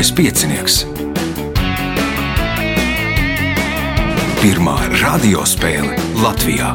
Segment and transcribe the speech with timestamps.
[0.00, 0.74] Lieliskais piecinieks.
[4.40, 5.92] Pirmā radiospēle
[6.22, 6.70] Latvijā.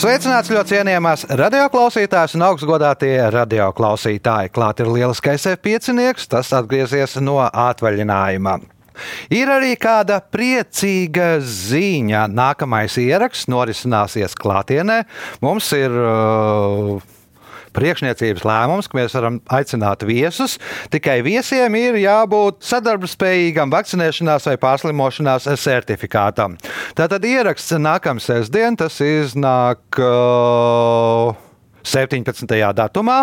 [0.00, 4.54] Sveicināts ļoti cienījamās radioklausītājas un augstgadātie radioklausītāji.
[4.56, 8.62] Klāt ir lieliskais piecinieks, tas atgriezies no atvaļinājuma.
[9.32, 12.26] Ir arī kāda priecīga ziņa.
[12.32, 15.02] Nākamais ieraksts norisināsies klātienē.
[15.44, 17.09] Mums ir uh,
[17.76, 20.58] priekšniecības lēmums, ka mēs varam aicināt viesus.
[20.92, 26.56] Tikai viesiem ir jābūt sadarbspējīgam vakcinēšanās vai pārslimošanās certifikātam.
[26.98, 29.84] Tātad ieraksts nākamā sestdien, tas iznāk.
[29.98, 31.49] Uh,
[31.82, 32.46] 17.
[32.76, 33.18] datumā.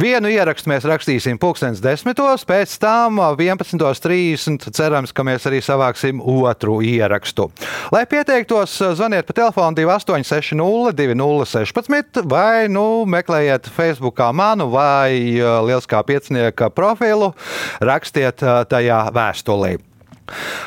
[0.00, 2.46] Vienu ierakstu mēs rakstīsim 2010.
[2.48, 4.70] pēc tam 11.30.
[4.74, 7.50] cerams, ka mēs arī savāksim otru ierakstu.
[7.94, 16.70] Lai pieteiktos, zvaniet pa telefonu 2860 2016 vai nu, meklējiet Facebook manu vai Lieliskā piecinieka
[16.74, 17.32] profilu,
[17.80, 19.76] rakstiet tajā vēstulī.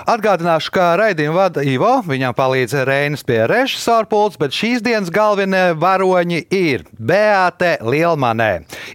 [0.08, 5.73] Atgādināšu, ka raidījumu vada Ivo, viņam palīdz Reinas pie režisora pults, bet šīs dienas galvenie
[5.80, 8.52] varoņi ir Beate Lielmanē,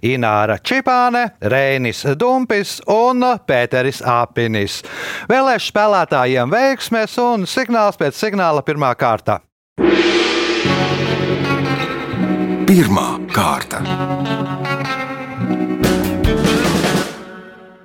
[0.06, 4.80] Ināra Čipāne, Reinis Dumpis un Pēteris Apinis.
[5.30, 9.40] Vēlēšu spēlētājiem veiksmes un signāls pēc signāla pirmā kārta.
[12.72, 14.61] Pirmā kārta.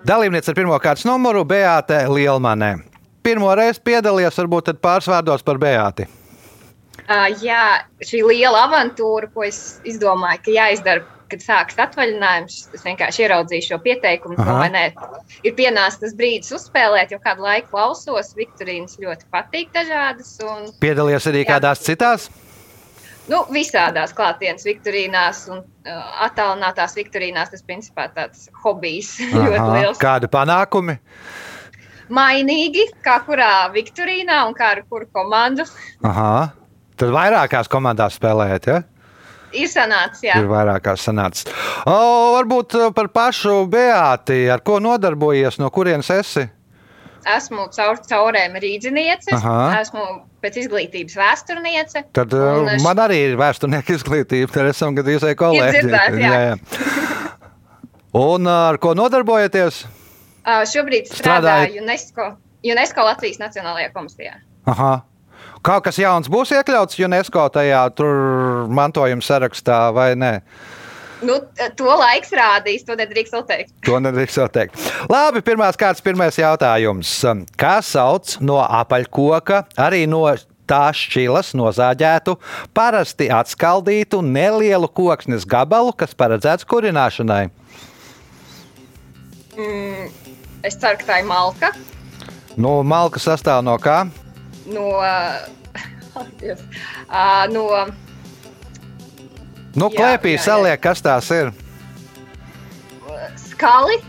[0.08, 2.78] Dalībniece ar pirmā kārtas numuru Beate Lielmanē.
[3.28, 6.06] Pirmo reizi piedalījies, varbūt pāris vārdos par Beāti.
[7.08, 13.26] Uh, jā, šī liela avantūra, ko es izdomāju, ka jāizdara, kad sāksies atvaļinājums, es vienkārši
[13.26, 14.40] ieraudzīju šo pieteikumu.
[14.40, 14.86] Domāju, nē,
[15.44, 18.32] ir pienācis tas brīdis uzspēlēt, jo kādu laiku klausos.
[18.40, 20.38] Viktorīnas ļoti patīk dažādas.
[20.48, 21.52] Un, Piedalījies arī jā.
[21.52, 22.30] kādās citās?
[23.28, 30.00] Nu, visādās klātienes viktorīnās un uh, attālinātās viktorīnās tas principā tāds hobijs ļoti liels.
[30.02, 30.98] Kādi panākumi?
[32.08, 35.68] Mainīgi, kā kurā viktorīnā un kā ar kuru komandu.
[36.08, 36.54] Aha.
[36.98, 38.78] Tad vairākās komandās spēlējat, ja?
[39.56, 40.40] Ir sanācis, jā.
[40.40, 41.48] Ir vairākās sanācis.
[41.88, 41.98] O,
[42.38, 46.48] varbūt par pašu Beāti, ar ko nodarbojies, no kurienes esi?
[47.36, 49.36] Esmu caur caurēm rīzniece,
[49.82, 50.06] esmu
[50.44, 52.06] pēc izglītības vēsturniece.
[52.16, 55.84] Tad un, uh, man arī ir vēsturnieka izglītība, tad esam gandrīz vai kolēģi.
[55.84, 56.32] Dzirdēt, jā.
[56.32, 56.96] jā, jā.
[58.18, 59.84] Un uh, ar ko nodarbojaties?
[60.48, 62.32] Uh, šobrīd strādāju UNESCO,
[62.66, 64.40] UNESCO Latvijas Nacionālajā komisijā.
[64.70, 64.96] Aha.
[65.66, 67.84] Kaut kas jauns būs iekļauts UNESCO tajā
[68.72, 70.38] mantojuma sarakstā vai ne?
[70.38, 70.77] Uh,
[71.26, 71.40] Nu,
[71.78, 73.72] to laiks rādīs, to nedrīkst teikt.
[73.88, 74.76] To nedrīkst teikt.
[75.10, 77.26] Labi, pirmās kārtas, pirmais jautājums.
[77.58, 80.36] Kā sauc no apaļkoka, arī no
[80.68, 82.38] tā šķilas nozāģētu,
[82.78, 87.50] parasti atskaldītu nelielu koksnes gabalu, kas paredzēts kurināšanai?
[89.58, 90.10] Mm,
[90.68, 91.68] es ceru, ka tā ir malka.
[92.58, 94.10] Nu, malka sastāv no kā?
[94.68, 95.48] No, uh,
[97.54, 97.64] no
[99.78, 101.52] Nu, klēpī saliek, kas tās ir?
[103.38, 104.00] Skali?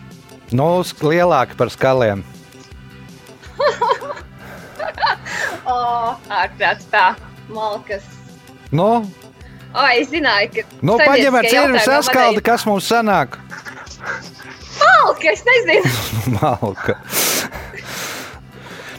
[0.57, 2.23] Nu, lielāki par skaliem.
[5.69, 7.11] oh, ārprāts tā,
[7.53, 8.07] malkas.
[8.73, 9.05] Nu?
[9.75, 10.81] O, es zināju, ka.
[10.81, 13.37] Nu, paņem ar cirvi saskaldi, kas mums sanāk.
[14.81, 15.85] Malka, es nezinu.
[16.41, 16.97] malka.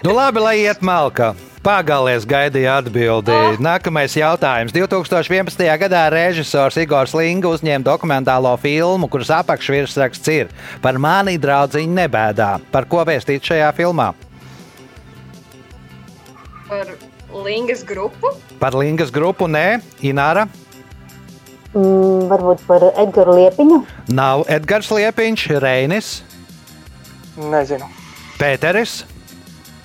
[0.06, 1.34] nu, labi, lai iet malka.
[1.60, 3.34] Pagalies gaidīja atbildi.
[3.36, 3.58] Oh.
[3.60, 4.72] Nākamais jautājums.
[4.72, 5.60] 2011.
[5.82, 10.54] gadā režisors Igors Linga uzņēma dokumentālo filmu, kuras apakšvirsraksts ir
[10.84, 12.54] par mani draudziņu nebēdā.
[12.72, 14.14] Par ko vēstīt šajā filmā?
[16.70, 16.96] Par
[17.44, 18.32] Lingas grupu?
[18.62, 20.48] Par Lingas grupu, nē, Ināra.
[21.76, 23.84] Mm, varbūt par Edgars Liepiņu.
[24.16, 26.20] Nav Edgars Liepiņš, Reinis.
[27.36, 27.92] Nezinu.
[28.40, 29.02] Pēteris.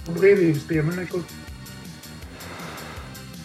[0.06, 1.40] Brīvības piemineklis.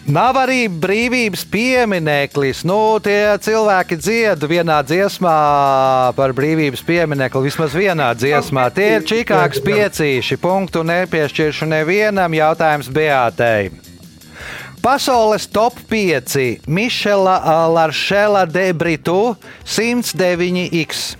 [0.08, 2.62] Nav arī brīvības piemineklis.
[2.64, 5.34] Nu, tie cilvēki dzied vienā dziesmā
[6.16, 8.70] par brīvības pieminekli, vismaz vienā dziesmā.
[8.72, 10.40] Tie ir čikāks piecīši.
[10.40, 13.68] Punktu nepiešķiršu nevienam jautājums Beatei.
[14.80, 19.36] Pasaules top 5 Mišela Laršela de Britu
[19.68, 21.19] 109x.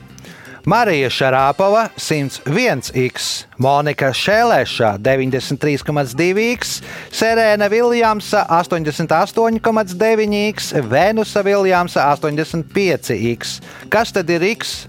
[0.65, 13.61] Marija Šarāpova 101x, Monika Šēlēša 93,2x, Serēna Viljamsa 88,9x, Venusa Viljamsa 85x.
[13.89, 14.87] Kas tad ir x?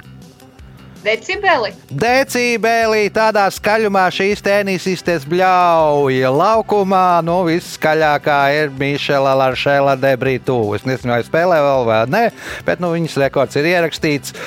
[1.02, 1.72] Decibeli.
[1.90, 7.22] Decibelī tādā skaļumā šīs tenisistes bļauj laukumā.
[7.26, 10.60] Nu, viskaļākā ir Mišela Laršela Debrītu.
[10.78, 12.26] Es nezinu, vai spēlē vēl vai nē,
[12.68, 14.38] bet nu, viņas rekords ir ierakstīts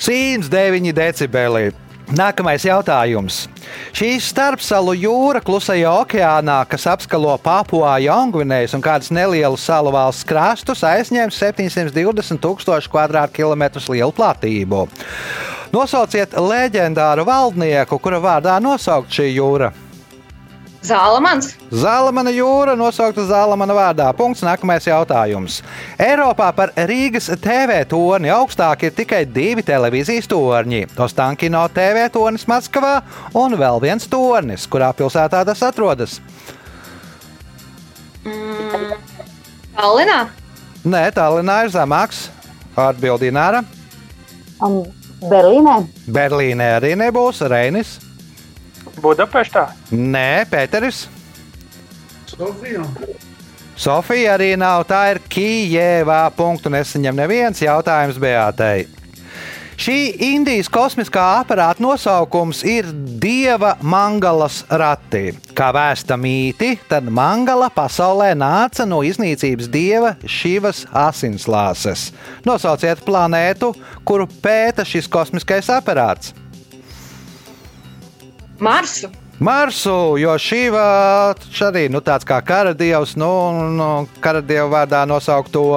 [0.00, 1.68] 109 decibeli.
[2.06, 3.48] Nākamais jautājums.
[3.90, 10.84] Šī starpsalu jūra klusajā okeānā, kas apskalo Papua Jaungvinējas un kādas nelielas salu valsts krastus,
[10.86, 14.84] aizņem 720 tūkstošu kvadrātkilometru lielu platību.
[15.74, 19.72] Nosauciet leģendāru valdnieku, kura vārdā nosaukt šī jūra.
[20.86, 21.48] Zālamans.
[21.74, 24.06] Zālamana jūra nosaukta Zālamana vārdā.
[24.16, 24.44] Punkts.
[24.46, 25.58] Nākamais jautājums.
[25.98, 30.84] Eiropā par Rīgas TV torni augstāk ir tikai divi televīzijas torņi.
[31.06, 33.00] Ostankino TV tornis Maskavā
[33.34, 36.20] un vēl viens tornis, kurā pilsētā tas atrodas.
[38.26, 38.94] Mm.
[39.76, 40.20] Tallinā.
[40.86, 42.28] Nē, Tallinā ir zemāks.
[42.76, 43.64] Atbildīja Nāra.
[44.62, 44.84] Um,
[45.26, 45.80] Berlīnē,
[46.12, 47.40] Berlīnē arī nebūs.
[47.48, 47.96] Reinis.
[49.02, 49.68] Budapeštā.
[49.92, 51.06] Nē, Pēteris.
[52.26, 52.84] Sofija.
[53.76, 54.86] Sofija arī nav.
[54.88, 56.26] Tā ir Kijevā.
[56.36, 58.86] Punktu nesaņem neviens jautājums Beatei.
[59.76, 62.86] Šī Indijas kosmiskā aparāta nosaukums ir
[63.20, 65.34] Dieva Mangalas rati.
[65.52, 72.08] Kā vēsta mīti, tad Mangala pasaulē nāca no iznīcības dieva Šivas asinslāses.
[72.48, 73.74] Nosauciet planētu,
[74.08, 76.32] kuru pēta šis kosmiskais aparāts.
[78.60, 79.08] Marsu.
[79.36, 83.28] Marsu, jo šī arī nu, tāds kā karadievs, nu,
[83.76, 85.76] nu karadieva vārdā nosaukto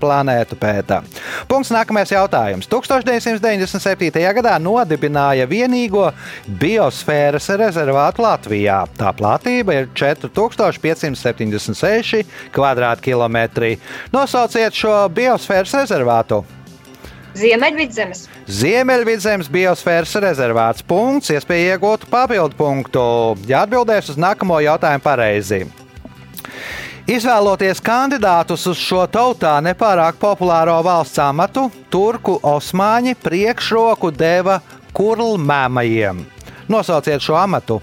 [0.00, 1.04] planētu pētā.
[1.50, 2.64] Punkts nākamais jautājums.
[2.72, 4.24] 1997.
[4.38, 6.06] gadā nodibināja vienīgo
[6.62, 8.78] biosfēras rezervātu Latvijā.
[8.96, 12.24] Tā platība ir 4576
[12.56, 13.76] km2.
[14.16, 16.40] Nosauciet šo biosfēras rezervātu!
[17.38, 18.26] Ziemeļvidzemes.
[18.52, 20.84] Ziemeļvidzemes biosfēras rezervāts.
[20.84, 23.04] Punkts, iespēja iegūt papildu punktu.
[23.48, 25.62] Ja atbildēs uz nākamo jautājumu pareizi.
[27.10, 34.60] Izvēloties kandidātus uz šo tautā nepārāk populāro valsts amatu, turku osmaņi priekšroku deva
[34.94, 36.20] kurlmēmajiem.
[36.70, 37.80] Nosauciet šo amatu.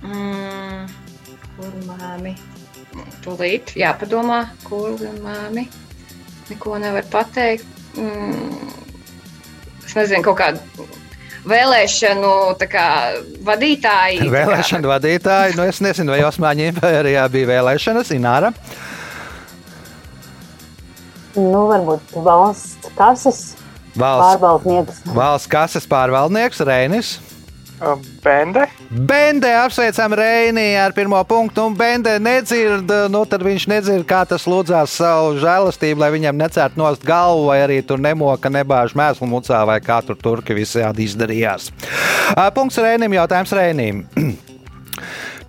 [0.00, 0.86] Mm.
[1.58, 2.32] Kur māmi?
[3.26, 5.66] Tūlīt jāpadomā, kur māmi.
[6.48, 7.66] Neko nevar pateikt.
[7.98, 8.70] Mm.
[9.86, 10.86] Es nezinu, kaut kādu
[11.48, 12.30] vēlēšanu
[12.68, 12.86] kā,
[13.46, 14.28] vadītāji.
[14.32, 18.52] Vēlēšana vadītāji, nu es nezinu, vai Osmaņu impērijā bija vēlēšanas, Ināra.
[21.38, 23.40] nu, varbūt valsts kases
[23.98, 25.00] Valsts, pārvaldnieks.
[25.14, 27.16] valsts kases pārvaldnieks Reinis.
[28.24, 28.66] Bende.
[28.88, 34.46] Bende apsveicam Reini ar pirmo punktu, un Bende nedzird, nu tad viņš nedzird, kā tas
[34.48, 39.60] lūdzās savu žēlastību, lai viņam necērtu nost galvu, vai arī tur nemoka, nebāž mēslu mucā,
[39.68, 41.68] vai kā tur turki visādi izdarījās.
[42.56, 44.06] Punkts Reinim, jautājums Reinim.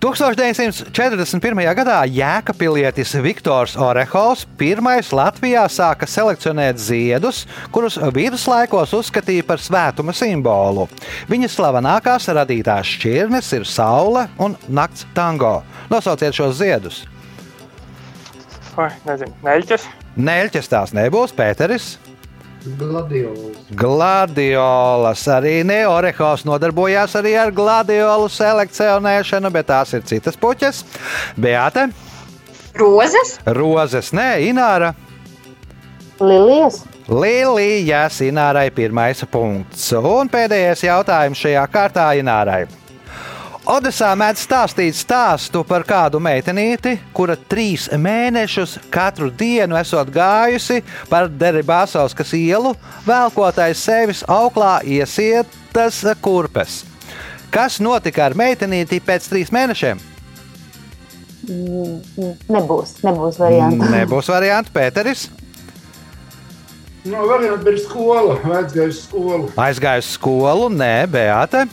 [0.00, 1.60] 1941.
[1.76, 10.88] gadā jēkapilietis Viktors Orehovs pirmais Latvijā sāka selekcionēt ziedus, kurus viduslaikos uzskatīja par svētuma simbolu.
[11.28, 15.58] Viņa slavenākās radītās šķirnes ir saule un nakts tango.
[15.92, 17.02] Nosauciet šos ziedus.
[19.04, 19.84] Nezinu, neļķis.
[20.16, 21.98] Neļķis tās nebūs, Pēteris.
[22.78, 23.56] Gladiols.
[23.70, 25.80] Gladiolas arī ne.
[25.88, 30.82] Orehovs nodarbojās arī ar gladiolu selekcionēšanu, bet tās ir citas puķes.
[31.40, 31.88] Beate,
[32.76, 33.38] Rozes.
[33.46, 34.92] rozes, nē, Ināra.
[36.20, 39.88] Lilijas, Lilija Sinārai pirmais punkts.
[39.96, 42.66] Un pēdējais jautājums šajā kārtā Inārai.
[43.70, 51.28] Odesā mēdz stāstīt stāstu par kādu meitenīti, kura trīs mēnešus katru dienu esot gājusi par
[51.30, 52.72] Deribāsauskas ielu,
[53.06, 56.80] velkotais sevis auklā iesietas kurpes.
[57.54, 60.02] Kas notika ar meitenīti pēc trīs mēnešiem?
[62.50, 63.86] nebūs, nebūs variantu.
[63.94, 65.28] Nebūs variants, Pēteris.
[67.06, 69.52] No varianta ir skola, vecgājis skolu.
[69.54, 71.64] Aizgājusi uz skolu, nē, Beata.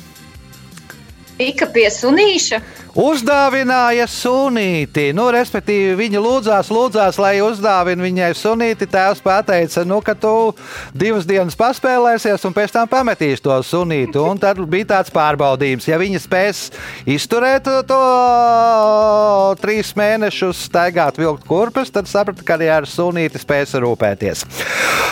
[1.37, 2.61] Tika pie sunīša.
[2.97, 5.11] Uzdāvināja sunīti.
[5.13, 8.87] Nu, respektīvi, viņa lūdzās, lūdzās, lai uzdāvina viņai sunīti.
[8.89, 10.31] Tēvs pateica, nu, ka tu
[10.97, 14.17] divas dienas paspēlēsies un pēc tam pametīsi to sunīti.
[14.17, 16.63] Un tad bija tāds pārbaudījums, ja viņa spēs
[17.05, 18.01] izturēt to
[19.61, 24.41] trīs mēnešus, staigāt vilkt kurpes, tad saprata, ka arī ar sunīti spēs rūpēties.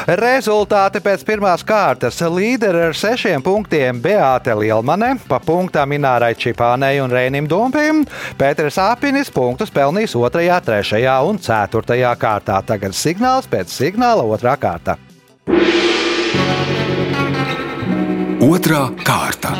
[0.05, 2.17] Rezultāti pēc pirmās kārtas.
[2.33, 8.05] Līderi ar sešiem punktiem Beāte Lielmane, pa punktām Inārai Čipānei un Rēnim Dumpim.
[8.39, 10.29] Pēters Apinis punktus pelnīs 2,
[10.63, 12.61] 3 un 4 kārtā.
[12.63, 14.95] Tagad signāls pēc signāla 2 kārta.
[18.45, 19.51] Otra kārta.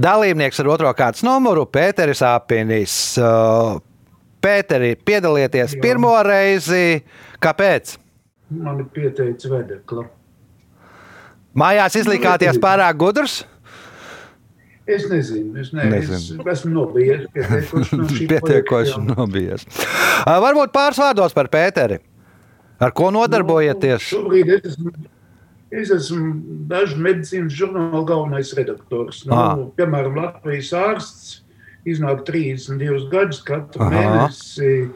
[0.00, 3.18] Dalībnieks ar otro kārtas numuru- Pēteris Apinis.
[3.18, 3.80] Uh,
[4.40, 5.80] Pēteri, piedalieties Jā.
[5.82, 7.02] pirmo reizi.
[7.42, 7.98] Kāpēc?
[8.50, 10.06] Man ir pieteicis vedekla.
[11.52, 13.44] Mājās izlikāties pārāk gudrs?
[14.90, 16.40] Es nezinu, es, ne, Nezinu.
[16.42, 17.26] es esmu nobijies
[18.28, 19.66] pietiekoši no nobijies.
[20.26, 22.00] Varbūt pāris vārdos par Pēteri.
[22.80, 24.06] Ar ko nodarbojieties?
[24.08, 24.92] Nu, šobrīd es esmu,
[25.82, 26.30] es esmu
[26.70, 29.22] dažu medicīnas žurnālu galvenais redaktors.
[29.28, 29.54] Nu, Ah.
[29.76, 31.40] piemēram, Latvijas ārsts
[31.88, 33.92] iznāk 32 gadus katru Aha.
[33.94, 34.90] mēnesi.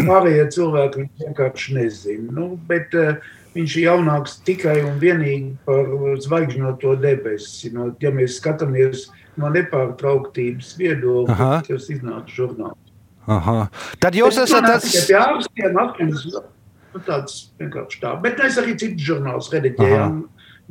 [0.00, 2.32] Pārējie cilvēki vienkārši nezina.
[2.32, 3.16] Nu, bet, uh,
[3.56, 5.86] Viņš ir jaunāks tikai un vienīgi par
[6.20, 7.70] zvaigžņoto debesi.
[7.72, 9.06] No, ja mēs skatāmies
[9.40, 12.74] no nepārtrauktības viedokļa, tas iznāk žurnālā.
[13.26, 13.66] Aha.
[14.02, 14.86] Tad jūs Bet esat tas.
[15.08, 16.26] pie ārstiem, atmiņas,
[16.94, 18.12] nu, tāds vienkārši tā.
[18.22, 20.20] Bet mēs arī citus žurnālus rediģējām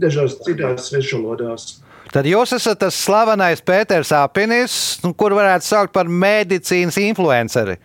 [0.01, 1.67] dažās citās svešvalodās.
[2.13, 7.75] Tad jūs esat tas slavenais Pēters Apinis, nu, kur varētu saukt par medicīnas influenceri.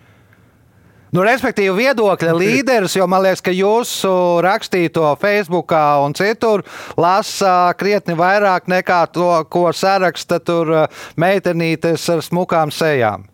[1.11, 4.13] Nu, respektīvi, viedokļa līderis, jo man liekas, ka jūsu
[4.47, 5.75] rakstīto Facebook
[6.05, 6.63] un citur
[6.95, 13.27] lasa krietni vairāk nekā to, ko saraksta tur uh, meitenītes ar smukām sejām.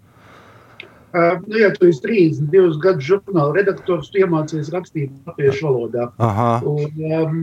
[1.13, 6.09] Uh, nu, ja tu esi 32 gadu žurnāla redaktors, tu iemācies rakstīt latviešu valodā.
[6.17, 6.51] Aha.
[6.65, 7.39] Un, um,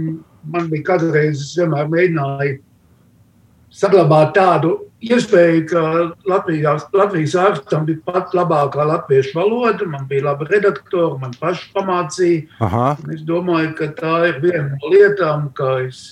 [0.50, 2.58] man bija kādreiz, es vienmēr mēģināju
[3.74, 5.84] saglabāt tādu iespēju, ka
[6.30, 9.88] Latvijas, Latvijas ārstam bija pat labākā latviešu valoda.
[9.90, 12.48] Man bija laba redaktora, man paši pamācīja.
[12.64, 12.88] Aha.
[13.14, 16.04] Es domāju, ka tā ir viena no lietām, kā es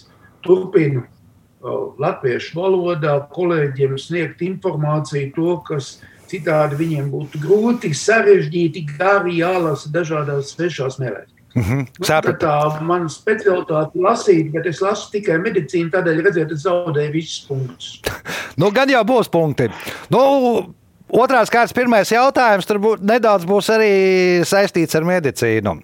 [0.45, 5.93] turpinu uh, latviešu valodā kolēģiem sniegt informāciju, to, kas
[6.31, 11.30] citādi viņiem būtu grūti, sarežģīti, gari jālasa dažādās svešās mēlēs.
[11.51, 11.79] Mhm.
[11.99, 12.45] Nu, Sapratu.
[12.45, 15.91] tā tā mana specialitāte ir lasīt, bet es lasu tikai medicīnu.
[15.91, 17.97] Tādēļ, redziet, es zaudēju visus punktus.
[18.59, 19.69] Nu, gan jau būs punkti.
[20.11, 20.21] Nu,
[21.07, 23.93] otrās kārtas pirmais jautājums tur bū, nedaudz būs arī
[24.45, 25.77] saistīts ar medicīnu.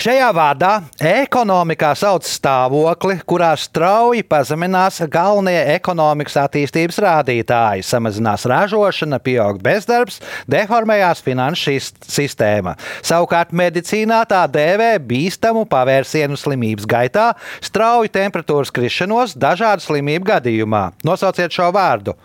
[0.00, 0.70] Šajā vārdā
[1.04, 7.84] ekonomikā sauc stāvokli, kurā strauji pazeminās galvenie ekonomikas attīstības rādītāji.
[7.84, 11.76] Samazinās ražošana, pieaug bezdarbs, deformējās finanšu
[12.08, 12.76] sistēma.
[13.04, 20.86] Savukārt medicīnā tā dēvē bīstamu pavērsienu slimības gaitā, strauju temperatūras krišanos dažādu slimību gadījumā.
[21.04, 22.16] Nosauciet šo vārdu.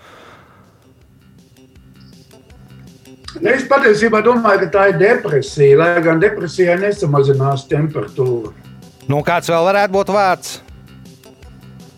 [3.46, 8.54] Es patiesībā domāju, ka tā ir depresija, lai gan depresijai nesamazinās temperatūra.
[9.08, 10.58] Nu, kāds vēl varētu būt vārds?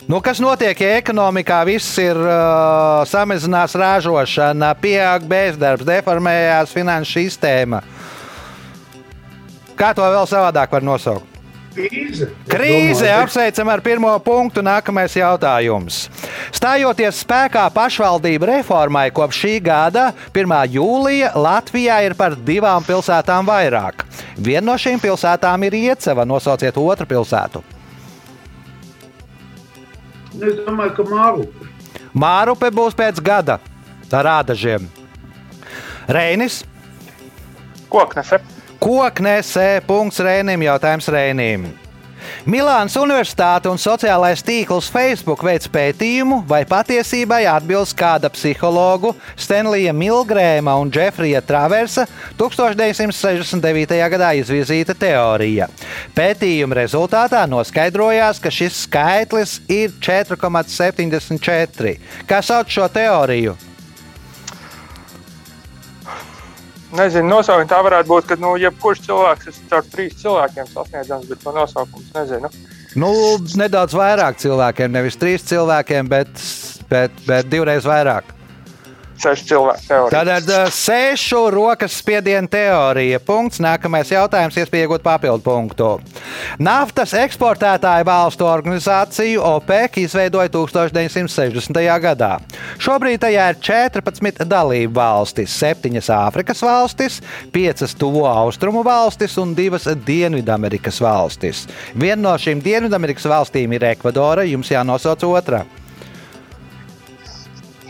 [0.09, 7.83] Nu, kas notiek, ja ekonomikā viss ir uh, samazinās ražošana, pieaug bezdarbs, deformējās finanšu sistēma?
[9.77, 11.38] Kā to vēl savādāk var nosaukt?
[11.73, 12.27] Krīze.
[12.49, 14.63] Krīze apsveicam ar pirmo punktu.
[14.65, 16.07] Nākamais jautājums.
[16.55, 20.55] Stājoties spēkā pašvaldību reformai kopš šī gada 1.
[20.75, 24.05] jūlija Latvijā ir par divām pilsētām vairāk.
[24.37, 26.25] Viena no šīm pilsētām ir Iecava.
[26.25, 27.63] Nosauciet otru pilsētu.
[30.39, 31.47] Es domāju, ka Māru.
[32.13, 33.59] Mārupe būs pēc gada
[34.09, 34.87] ar rādažiem.
[36.09, 36.63] Reinis,
[37.89, 38.39] Koknese.
[38.79, 39.81] Koknesē,
[40.19, 41.69] Reinim, jautājums Reinim.
[42.49, 50.75] Milānas Universitāte un sociālais tīkls Facebook veids pētījumu, vai patiesībai atbilst kāda psihologu Stenlija Milgrēma
[50.79, 52.05] un Džefrija Traversa
[52.39, 54.09] 1969.
[54.15, 55.67] gadā izvirzīta teorija.
[56.15, 61.97] Pētījuma rezultātā noskaidrojās, ka šis skaitlis ir 4,74.
[62.29, 63.68] Kā sauc šo teoriju?
[66.97, 71.43] Nezinu, nosaukums tā varētu būt, ka nu, jebkurš cilvēks ir caur trīs cilvēkiem sasniedzams, bet
[71.43, 72.49] to nosaukums nezinu.
[72.97, 73.11] Nu,
[73.61, 76.31] nedaudz vairāk cilvēkiem, nevis trīs cilvēkiem, bet,
[76.89, 78.33] bet, bet divreiz vairāk.
[79.19, 80.11] Seši cilvēki teorija.
[80.13, 83.19] Tātad ā, sešu rokas spiedienu teorija.
[83.19, 83.59] Punkts.
[83.59, 85.89] Nākamais jautājums, iespēja iegūt papildu punktu.
[86.63, 91.81] Naftas eksportētāju valstu organizāciju OPEC izveidoja 1960.
[92.05, 92.31] gadā.
[92.79, 97.19] Šobrīd tajā ir 14 dalību valstis, 7 Āfrikas valstis,
[97.51, 101.65] 5 Tuvo Austrumu valstis un 2 Dienvidamerikas valstis.
[101.93, 105.65] Viena no šīm Dienvidamerikas valstīm ir Ekvadora, jums jānosauc otra.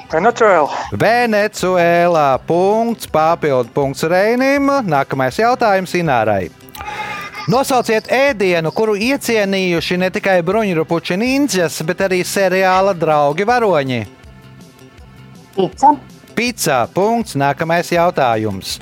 [0.09, 0.69] Venecuēla.
[0.97, 2.27] Venecuēlā.
[2.49, 4.71] Punkts, papildu punkts Reinim.
[4.89, 6.49] Nākamais jautājums Inārai.
[7.49, 14.01] Nosauciet ēdienu, kuru iecienījuši ne tikai bruņurupuči ninjas, bet arī seriāla draugi varoņi.
[15.55, 15.93] Pica,
[16.35, 16.83] Pizza.
[16.93, 17.37] Punkts.
[17.37, 18.77] Nākamais jautājums.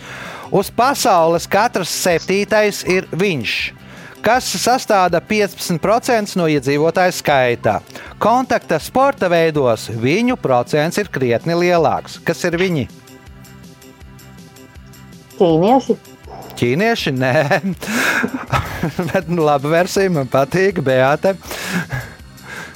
[0.52, 3.77] Uz pasaules katrs septītais ir viņš.
[4.28, 7.78] Kas sastāda 15% no iedzīvotāju skaita.
[8.20, 12.18] Kontakta sporta veidos viņu procents ir krietni lielāks.
[12.28, 12.90] Kas ir viņi?
[15.38, 15.96] Ķīnieši.
[16.60, 17.14] Ķīnieši?
[17.16, 17.34] Nē,
[19.14, 20.82] bet nu, laba versija man patīk.
[20.84, 21.38] Beata.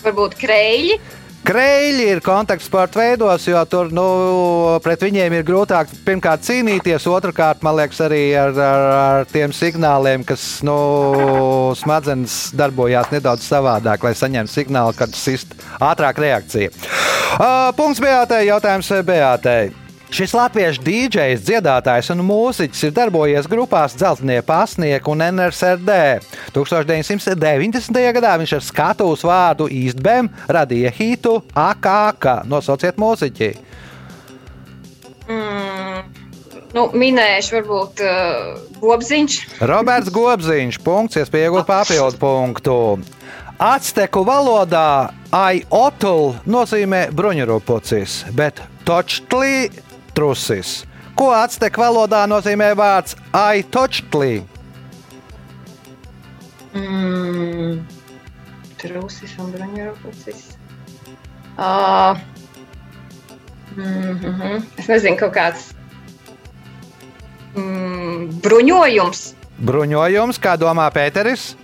[0.05, 1.01] Varbūt kreļi.
[1.41, 4.05] Kreļi ir kontaktsporta veidos, jo tur nu,
[4.86, 10.21] pret viņiem ir grūtāk pirmkārt cīnīties, otrkārt, man liekas, arī ar, ar, ar tiem signāliem,
[10.27, 10.77] kas nu,
[11.81, 16.69] smadzenes darbojās nedaudz savādāk, lai saņemtu signālu, kad sist ātrāk reakcija.
[17.41, 19.80] Uh, punkts Beatai, jautājums Beatai.
[20.12, 25.94] Šis latviešu dīdžejs, dziedātājs un mūziķis ir darbojies grupās Zeltnieku pasnieku un NSRD.
[26.51, 28.00] 1990.
[28.18, 32.41] gadā viņš ar skatuves vārdu Eastbam radīja hitu AKK.
[32.51, 33.53] Nosauciet mūziķi!
[35.32, 36.01] Mm,
[36.75, 38.50] nu, minējuši varbūt uh,
[38.82, 39.38] Bobziņš.
[39.72, 42.75] Roberts Gobziņš, punkts, iespēja iegūt papildu punktu.
[43.63, 49.70] Acteku valodā aiotl nozīmē bruņurupucis, bet točtlī
[50.22, 50.84] trusis.
[51.18, 54.44] Ko acteku valodā nozīmē vārds aitočtlī?
[56.78, 57.82] Mm,
[58.80, 60.44] trusis un bruņurupucis.
[61.58, 62.18] Uh,
[63.75, 64.62] mm -hmm.
[64.78, 65.74] Es nezinu, kaut kāds
[67.56, 69.34] mm, bruņojums.
[69.58, 71.56] Bruņojums, kā domā Pēteris?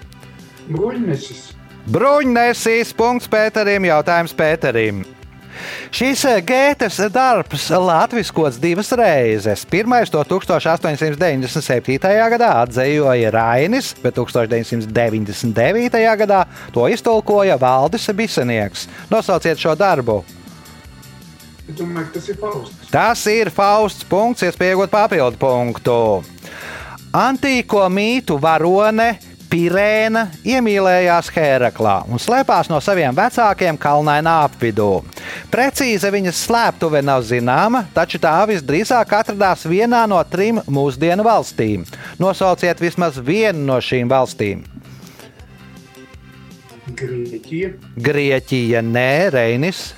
[0.68, 1.54] Bruņnesis.
[1.88, 5.16] Bruņnesīs punkts Pēterim, jautājums Pēterim.
[5.94, 9.66] Šīs gētas darbs latviskots divas reizes.
[9.70, 11.98] Pirmais to 1897.
[12.34, 16.18] gadā atzējoja Rainis, bet 1999.
[16.24, 18.88] gadā to iztulkoja Valdis Bisenieks.
[19.12, 20.24] Nosauciet šo darbu!
[21.68, 22.92] Domāju, tas ir Fausts.
[22.92, 26.24] Tas ir Fausts punkts, iespējot papildu punktu.
[27.18, 34.89] Antīko mītu varone Pirēna iemīlējās Hēraklā un slēpās no saviem vecākiem kalnainā apvidū.
[35.54, 41.86] Precīzi viņas slēptuve nav zināma, taču tā visdrīzāk atradās vienā no trim mūsdienu valstīm.
[42.19, 44.65] Nosauciet vismaz vienu no šīm valstīm.
[46.98, 47.71] Grieķija.
[48.00, 49.91] Grieķija, nē, Reinis.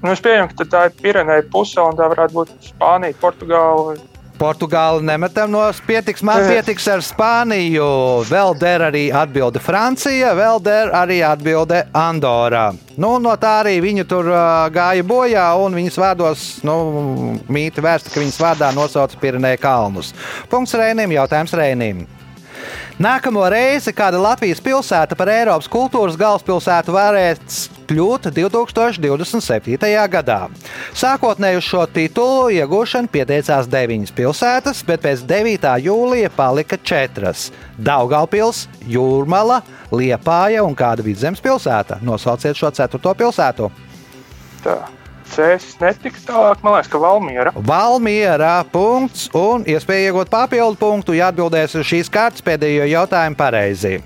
[0.00, 3.96] Nu, es pieņemu, ka tā ir Pirenēja puse, un tā varētu būt Spānija, Portugāla.
[4.38, 7.88] Portugāli nemetam no pietiks, man pietiks ar Spāniju.
[8.28, 12.70] Vēl der arī atbilde Francija, vēl der arī atbilde Andorā.
[12.98, 16.76] Nu, no tā arī viņi tur uh, gāja bojā, un viņas vārdos nu,
[17.50, 20.14] mīti vērsta, ka viņas vārdā nosauca Pirenēja kalnus.
[20.50, 22.06] Punkts Rēnim, jautājums Rēnim.
[22.98, 29.92] Nākamo reizi kāda Latvijas pilsēta par Eiropas kultūras galvaspilsētu varēs kļūt 2027.
[30.12, 30.38] gadā.
[30.98, 35.70] Sākotnēji uz šo titulu iegūšanu pieteicās deviņas pilsētas, bet pēc 9.
[35.86, 37.48] jūlija palika četras-
[37.88, 42.02] Daugaupils, Jūrmala, Liepāja un kāda vidzemes pilsēta.
[42.02, 43.70] Nosauciet šo ceturto pilsētu.
[44.64, 44.97] Tā.
[45.28, 47.52] Cēsis netika tālāk, man liekas, ka Valmiera.
[47.54, 53.98] Valmiera punkts un iespēja iegūt papildu punktu, ja atbildēs uz šīs kārtas pēdējo jautājumu pareizi.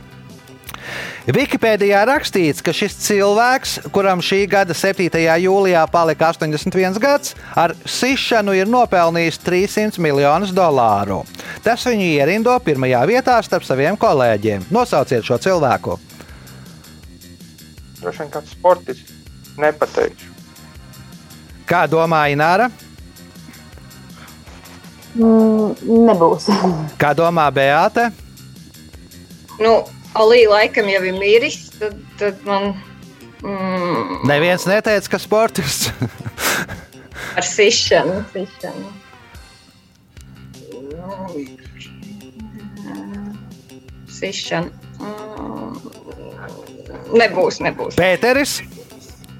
[1.23, 5.07] Wikipēdijā rakstīts, ka šis cilvēks, kuram šī gada 7.
[5.45, 11.21] jūlijā palika 81 gads, ar sišanu ir nopelnījis 300 miljonus dolāru.
[11.63, 14.67] Tas viņu ierindo pirmajā vietā starp saviem kolēģiem.
[14.75, 16.01] Nosauciet šo cilvēku.
[18.03, 19.19] Droši vien kāds sportists.
[19.63, 20.32] Nepateikšu.
[21.69, 22.69] Kā domā Ināra?
[25.15, 25.75] Mm,
[26.09, 26.49] nebūs.
[27.03, 28.09] Kā domā Beāte?
[29.61, 29.83] Nu,
[30.19, 32.73] Alī laikam jau ir miris, tad, tad man
[33.41, 35.89] mm, Neviens neteica, ka sportists.
[37.39, 38.19] ar sišanu.
[38.35, 38.93] sišanu.
[44.13, 44.71] Sišana.
[45.01, 45.43] Mm,
[47.13, 47.97] Nebūs, nebūs.
[47.99, 48.61] Pēteris.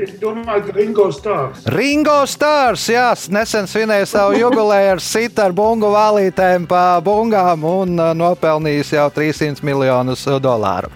[0.03, 1.67] Es domāju, ka Ringo Stārs.
[1.71, 7.95] Ringo Stars, jā, nesen svinēja savu jubileju ar situ ar bungu valītēm pa bungām un
[8.01, 10.91] uh, nopelnījis jau 300 miljonus dolāru.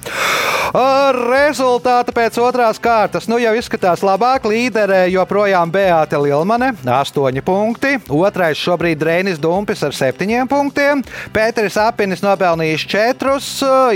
[0.75, 4.49] Uh, Rezultāti pēc otrās kārtas nu jau izskatās labāk.
[4.51, 7.95] Līderē joprojām Beāte Lilmane, 8 punkti.
[8.11, 11.07] Otrais šobrīd Reinis Dumpis ar 7 punktiem.
[11.33, 13.39] Pēteris Apinis nopelnījis 4,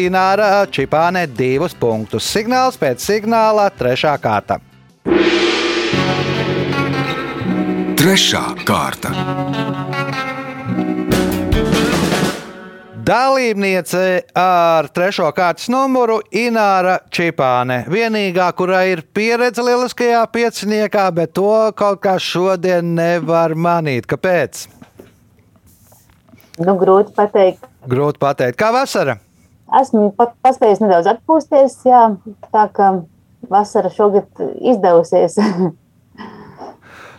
[0.06, 2.30] Ināra Čipāne 2 punktus.
[2.30, 4.14] Signāls pēc signāla, 3.
[4.22, 4.62] kārta.
[8.00, 9.10] Trešā kārta.
[13.10, 17.82] Dalībniece ar trešo kārtas numuru Ināra Čipāne.
[17.90, 24.06] Vienīgā, kurai ir pieredze lieliskajā pieciniekā, bet to kaut kā šodien nevar manīt.
[24.10, 24.68] Kāpēc?
[26.60, 27.64] Nu, grūti pateikt.
[27.88, 29.16] Grūti pateikt, kā vasara.
[29.80, 32.04] Esmu pat paspējis nedaudz atpūsties, jā,
[32.52, 32.92] tā ka
[33.50, 35.38] vasara šogad izdevusies.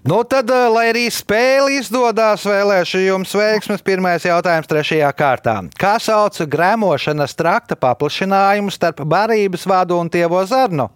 [0.03, 3.83] Nu, tad, eh, lai arī spēle izdodas, vēlēšu jums veiksmes.
[3.85, 5.53] Pirmais jautājums, trešajā kārtā.
[5.77, 10.89] Kā sauc gremošanas trakta paplašinājumu starp barības vadu un tievo zarnu?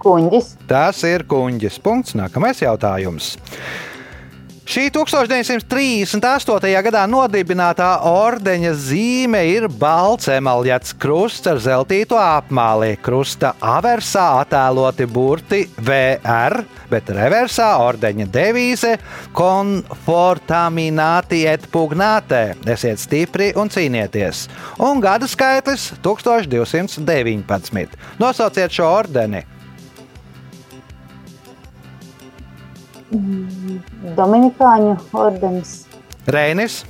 [0.00, 1.82] Kuņģis, Tas ir kuģis.
[1.82, 2.14] Punkts.
[2.14, 3.34] Nākamais jautājums.
[4.70, 6.76] Šī 1938.
[6.86, 12.94] gadā nodibinātā ordeņa zīme ir balts emaļģēts krusts ar zeltītu apmāli.
[13.02, 18.94] Krusta aversā attēloti burti VR, bet reversā ordeņa devīze
[19.34, 22.54] Confortamināti et pugnāte.
[22.62, 24.46] Esiet stipri un cīnieties.
[24.86, 27.98] Un gada skaitlis 1219.
[28.22, 29.42] Nosauciet šo ordeni!
[34.16, 35.74] Dominikāņu ordenis,
[36.30, 36.82] Reinis.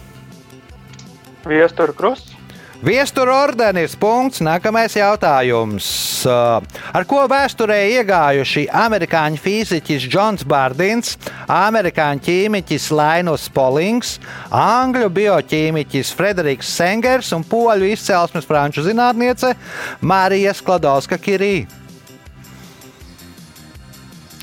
[1.47, 2.37] Viestura krusts.
[2.81, 3.93] Viestura ordenis.
[3.93, 4.41] Punkts.
[4.41, 5.87] Nākamais jautājums.
[6.25, 6.65] Uh,
[6.97, 14.15] Ar ko vēsturē iegājuši amerikāņu fiziķis Džons Bārdins, amerikāņu ķīmiķis Lainus Polings,
[14.49, 19.53] angļu bioķīmiķis Frederiks Sengers un poļu izcelsmes franču zinātniece
[20.01, 21.80] Marija Skladovska Kirī?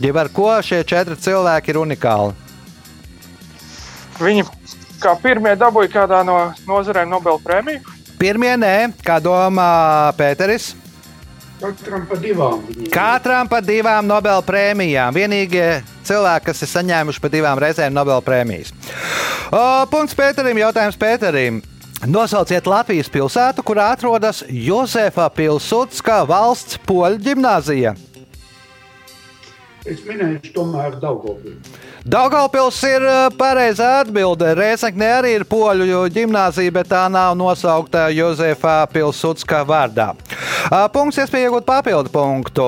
[0.04, 2.36] Jeb ar ko šie četri cilvēki ir unikāli?
[4.22, 4.44] Viņi
[5.02, 6.38] kā pirmie dabūja kādā no
[6.70, 7.82] nozarēm Nobel prēmiju.
[8.18, 10.72] Pirmie nē, kā domā Pēteris.
[11.58, 12.62] Katram pa divām.
[12.94, 15.14] Katram pa divām Nobel prēmijām.
[15.14, 18.74] Vienīgie cilvēki, kas ir saņēmuši pa divām reizēm Nobel prēmijas.
[19.50, 21.64] O, punkts Pēterim, jautājums Pēterim.
[22.06, 27.96] Nosauciet Latvijas pilsētu, kurā atrodas Josefa Pilsudska valsts poļu gimnāzija.
[29.88, 31.56] Es minēšu tomēr Daugavpili.
[32.08, 34.52] Daugaupils ir ā, pareizā atbilde.
[34.60, 40.12] Rēzakne arī ir poļu gimnāzija, bet tā nav nosaukta Josefa Pilsudska vārdā.
[40.92, 42.68] Punkts, iespēja iegūt papildu punktu.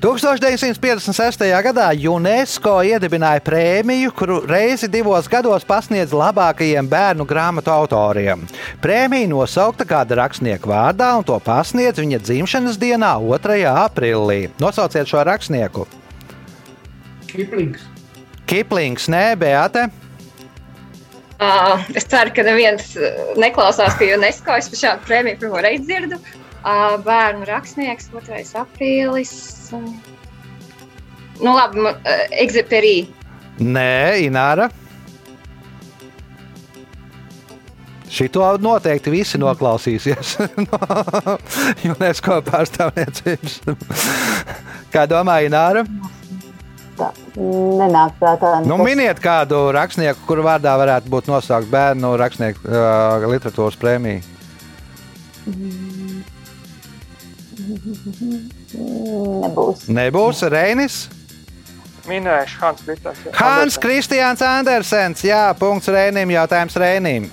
[0.00, 1.42] 1956.
[1.60, 8.46] gadā UNESCO iedibināja prēmiju, kuru reizi divos gados pasniedz labākajiem bērnu grāmatu autoriem.
[8.80, 13.60] Prēmija nosaukta kāda rakstnieka vārdā, un to pasniedz viņa dzimšanas dienā, 2.
[13.68, 14.38] aprīlī.
[14.62, 15.84] Nosauciet šo rakstnieku.
[17.28, 17.84] Kiplings.
[18.48, 19.90] Kiplings, nē, Beate.
[21.40, 24.56] Uh, es ceru, ka neviens uh, neklausās pie UNESCO.
[24.56, 26.24] Es šādu prēmiju pirmo reizi dzirdu.
[27.04, 28.42] Bērnu rakstnieks, 2.
[28.60, 29.32] aprīlis.
[31.40, 31.86] Nu, labi,
[32.42, 33.08] Exeperī.
[33.60, 34.68] Nē, Ināra.
[38.10, 40.34] Šito noteikti visi noklausīsies
[40.66, 40.80] no
[41.94, 43.60] UNESCO pārstāvniecības.
[44.90, 45.86] Kā domā Ināra?
[47.00, 48.52] tā nenāk prātā.
[48.66, 54.24] Nu, miniet kādu rakstnieku, kuru vārdā varētu būt nosaukta bērnu rakstnieku uh, literatūras prēmija.
[59.44, 59.88] Nebūs.
[59.90, 61.02] Nebūs Reinis.
[62.08, 63.20] Minējuši Hans Kritās.
[63.36, 65.22] Hans Kristians Andersens.
[65.26, 67.28] Jā, punkts Reinim, jautājums Reinim.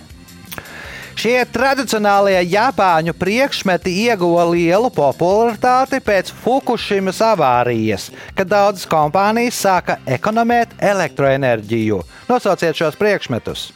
[1.17, 10.77] Šie tradicionālie Japāņu priekšmeti ieguva lielu popularitāti pēc Fukushimas avārijas, kad daudzas kompānijas sāka ekonomēt
[10.77, 12.03] elektroenerģiju.
[12.29, 13.71] Nosauciet šos priekšmetus.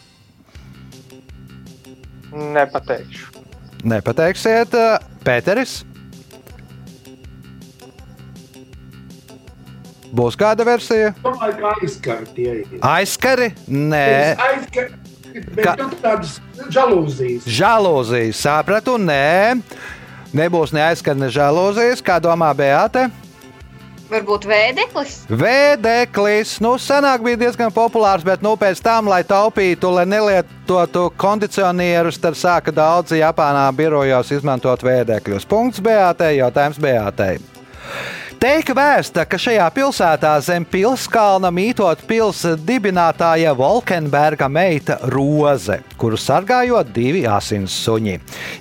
[2.31, 3.31] Nepateikšu.
[3.89, 5.81] Nepateiksiet, uh, Pēteris.
[10.11, 11.13] Būs kāda versija?
[12.35, 12.65] Ir.
[12.83, 13.51] Aizskari?
[13.67, 14.89] Nē, Aizskar,
[15.55, 17.47] bet Ka- tādas žalūzijas.
[17.47, 18.35] žēlūzijas.
[18.43, 19.61] Sapratu, nē.
[20.35, 22.03] Nebūs ne aizskari, ne žēlūzijas.
[22.03, 23.09] Kā domā Beate?
[24.11, 25.13] Varbūt vēdeklis.
[25.31, 32.19] Vēdeklis, nu, senāk bija diezgan populārs, bet, nu, pēc tam, lai taupītu, lai nelietotu kondicionierus,
[32.19, 35.47] tad sāka daudzi Japānā birojos izmantot vēdekļus.
[35.47, 37.37] Punkts Beatē, jautājums Beatē.
[38.41, 46.89] Teika vēsta, ka šajā pilsētā zem pilskalna mītot pilsētas dibinātāja Volkenberga meita Roze, kuru sargājot
[46.95, 48.15] divi asins suņi.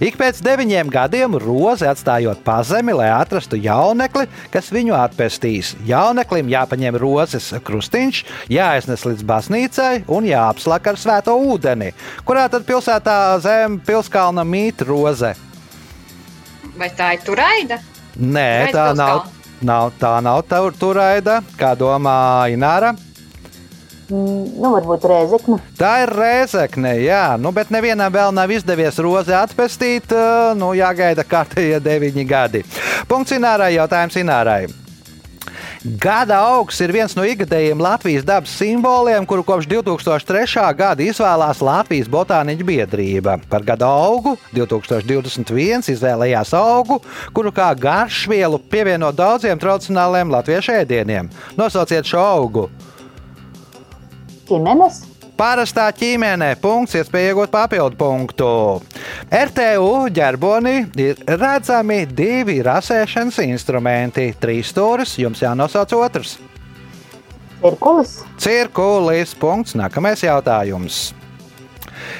[0.04, 5.72] Ik pēc deviņiem gadiem Roze atstājot pazemi, lai atrastu jaunekli, kas viņu atpestīs.
[5.88, 11.94] Jauneklim jāpaņem rozes krustiņš, jāaiznes līdz baznīcai un jāapslaka ar svēto ūdeni.
[12.28, 15.32] Kurā tad pilsētā zem pilskalna mīt Roze?
[16.76, 17.80] Vai tā ir turaida?
[18.20, 19.39] Nē, Reiz tā pilskalna.
[19.62, 19.92] Nav.
[20.00, 22.94] Tā nav tur, turaida, kā domā Ināra.
[24.10, 25.60] Mm, Nu, varbūt rēzekne.
[25.78, 30.10] Tā ir rēzekne, jā, nu, bet nevienam vēl nav izdevies rozi atpestīt.
[30.10, 32.64] ā, Nu, jāgaida kārtējie deviņi gadi.
[33.06, 34.66] Punkts Inārai, jautājums Inārai.
[35.80, 40.44] Gada augs ir viens no ikgadējiem Latvijas dabas simboliem, kuru kopš 2003.
[40.76, 43.38] gada izvēlās Latvijas botāniķu biedrība.
[43.48, 47.00] Par gada augu 2021 izvēlējās augu,
[47.32, 51.32] kuru kā garšvielu pievieno daudziem tradicionāliem latviešu ēdieniem.
[51.56, 52.68] Nosauciet šo augu!
[54.50, 55.09] ķimenes.
[55.40, 58.48] Parastā ķīmenē punkts, iespēja iegūt papildu punktu.
[59.32, 64.26] RTU ģerbonī ir redzami divi rasēšanas instrumenti.
[64.36, 66.34] Trīs stūris, jums jānosauc otrs.
[67.62, 68.12] Cirkulis.
[68.36, 69.32] Cirkulis.
[69.40, 69.72] Punkts.
[69.80, 70.98] Nākamais jautājums.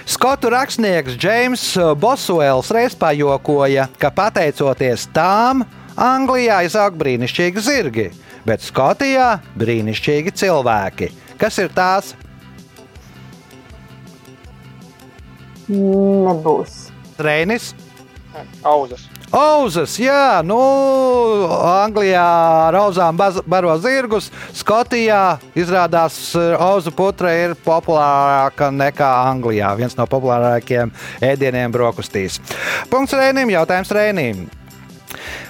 [0.09, 1.67] Skotu rakstnieks Džeims
[2.01, 5.67] Boswells reiz pajokoja, ka pateicoties tām,
[6.01, 8.09] Anglijā izaug brīnišķīgi zirgi,
[8.49, 11.13] bet Skotijā brīnišķīgi cilvēki.
[11.41, 12.15] Kas ir tās?
[15.71, 16.91] Nebūs.
[17.21, 17.73] Reinis.
[18.63, 19.09] Auzas.
[19.35, 20.57] Auzas, jā, nu,
[21.67, 22.23] Anglijā
[22.69, 29.71] ar auzām baz- baro zirgus, Skotijā izrādās eh, auzu putra ir populārāka nekā Anglijā.
[29.79, 30.91] Viens no populārākajiem
[31.23, 32.41] ēdieniem brokastīs.
[32.91, 34.49] Punkts Rēnim, jautājums Rēnim.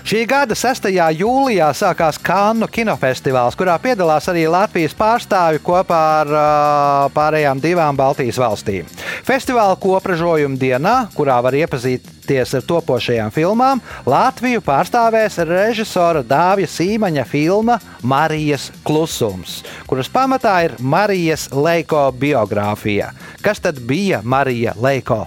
[0.01, 0.87] Šī gada 6.
[1.13, 8.39] jūlijā sākās Kannu kinofestivāls, kurā piedalās arī Latvijas pārstāvi kopā ar uh, pārējām divām Baltijas
[8.41, 8.89] valstīm.
[9.27, 17.77] Festivāla kopražojuma dienā, kurā var iepazīties ar topošajām filmām, Latviju pārstāvēs režisora Dāvija Sīmaņa filma
[18.01, 19.61] Marijas klusums,
[19.91, 23.13] kuras pamatā ir Marijas Leiko biogrāfija.
[23.45, 25.27] Kas tad bija Marija Leiko?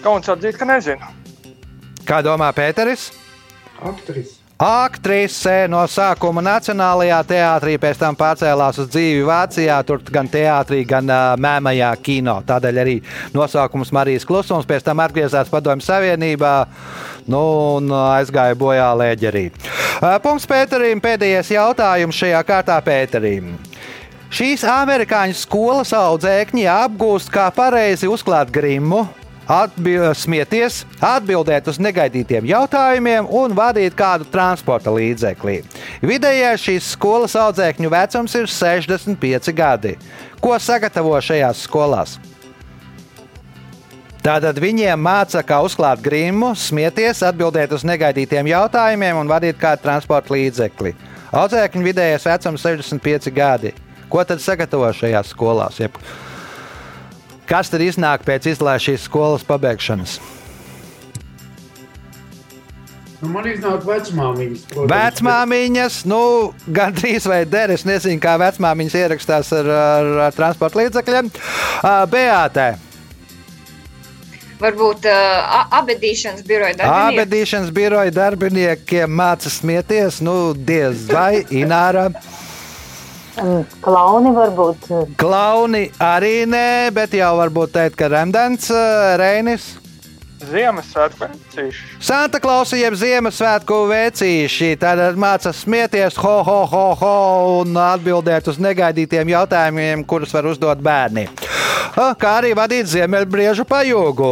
[0.00, 1.15] Kauns atzīt, ka nezinu.
[2.06, 3.10] Kā domā Pēteris?
[3.82, 4.36] Aktris.
[4.56, 11.10] Aktrise no sākuma Nacionālajā teātrī, pēc tam pārcēlās uz dzīvi Vācijā, tur gan teātrī, gan
[11.12, 12.38] uh, mēmajā kino.
[12.46, 12.94] Tādēļ arī
[13.34, 16.54] nosaukums Marijas Klusums, pēc tam atgriezās Padomju Savienībā
[17.28, 17.42] nu,
[17.76, 19.44] un aizgāja bojā lēģerī.
[19.98, 23.52] Uh, punkts Pēterim, pēdējais jautājums šajā kārtā Pēterim.
[24.32, 29.04] Šīs amerikāņu skolas audzēkņi apgūst, kā pareizi uzklāt grimu,
[29.46, 35.60] atbi smieties, atbildēt uz negaidītiem jautājumiem un vadīt kādu transporta līdzekli.
[36.02, 39.96] Vidējais šīs skolas audzēkņu vecums ir 65 gadi.
[40.42, 42.18] Ko sagatavo šajās skolās?
[44.26, 50.34] Tātad viņiem māca, kā uzklāt grimu, smieties, atbildēt uz negaidītiem jautājumiem un vadīt kādu transporta
[50.34, 50.96] līdzekli.
[51.30, 53.70] Audzēkņu vidējais vecums ir 65 gadi.
[54.10, 55.78] Ko tad sagatavo šajās skolās?
[55.78, 55.94] Jeb
[57.46, 60.16] Kas tad iznāk pēc izlaišanas šīs skolas pabeigšanas?
[63.22, 64.64] Nu, man iznāk vecmāmiņas.
[64.72, 66.18] protams, Vecmāmiņas, nu,
[66.68, 67.72] gandrīz vai der.
[67.72, 71.30] Es nezinu, kā vecmāmiņas ierakstās ar, ar, ar transporta līdzekļiem.
[72.12, 72.66] Beātē,
[74.56, 77.18] Varbūt uh, abadīšanas biroja darbinieks.
[77.20, 82.06] abadīšanas biroja darbiniekiem māca smieties, nu, diez vai Ināra.
[83.36, 84.86] Um, Klauni varbūt.
[84.90, 89.74] uh, Klauni arī nē, bet jau varbūt teikt, ka Remdens, uh, Reinis.
[90.46, 91.84] Ziemassvētku vecīši.
[92.00, 94.74] Santa Klausa jeb Ziemassvētku vecīši.
[94.80, 97.14] Tad māca smieties, ho, ho, ho, ho,
[97.62, 101.24] un atbildēt uz negaidītiem jautājumiem, kurus var uzdot bērni.
[101.96, 104.26] Kā arī vadīt ziemeļbriežu pajūgu.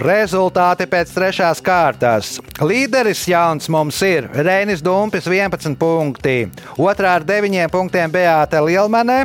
[0.00, 2.38] Rezultāti pēc trešās kārtas.
[2.64, 6.46] Līderis jauns mums ir Reinis Dumpis, 11 punkti.
[6.80, 9.18] Otrā ar 9 punktiem Beāta Lielmanē.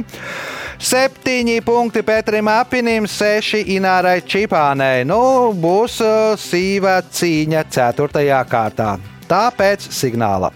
[0.80, 5.06] Septiņi punkti Petrim Apinim, seši Inārai Čipānai.
[5.08, 8.98] Nu, būs uh, sīva cīņa ceturtajā kārtā.
[9.32, 10.52] Tāpēc signāla.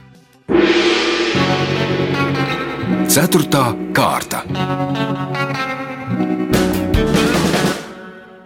[3.07, 4.43] Ceturtā kārta.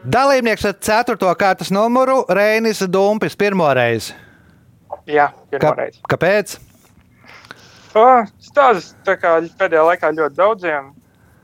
[0.08, 4.14] Dalībnieks ar ceturto kārtas numuru Reinis Dumpis pirmo reizi.
[5.08, 5.98] Jā, Ka, pirmoreiz.
[6.08, 6.54] kāpēc?
[8.44, 10.92] Stāsts pēdējā laikā ļoti daudziem.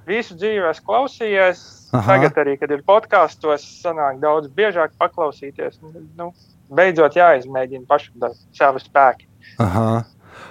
[0.08, 1.62] Visu dzīvi esmu klausījies.
[1.94, 2.08] Aha.
[2.16, 5.78] Tagad arī, kad ir podkāstos, sanāk daudz biežāk paklausīties.
[6.18, 6.32] Nu,
[6.74, 9.28] beidzot jāizmēģina pašam spēki.
[9.62, 10.04] Aha.